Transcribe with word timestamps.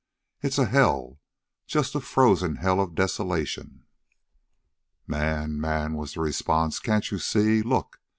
"It's 0.41 0.57
a 0.57 0.65
hell! 0.65 1.19
Just 1.67 1.93
a 1.93 1.99
frozen 1.99 2.55
hell 2.55 2.81
of 2.81 2.95
desolation." 2.95 3.85
"Man 5.05 5.59
man!" 5.61 5.93
was 5.93 6.15
the 6.15 6.21
response, 6.21 6.79
"can't 6.79 7.11
you 7.11 7.19
see? 7.19 7.61
Look! 7.61 8.01